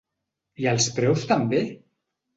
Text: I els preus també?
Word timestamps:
I 0.63 0.65
els 0.71 0.87
preus 0.97 1.29
també? 1.35 1.61